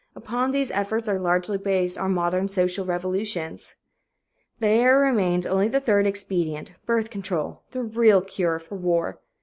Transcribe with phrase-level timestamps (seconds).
[0.15, 3.75] Upon these efforts are largely based our modern social revolutions.
[4.57, 9.19] There remains only the third expedient birth control, the real cure for war.